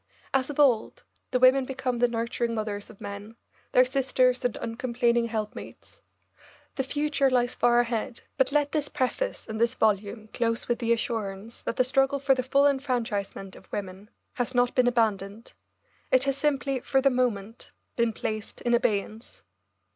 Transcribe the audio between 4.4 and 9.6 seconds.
and uncomplaining helpmates. The future lies far ahead, but let this preface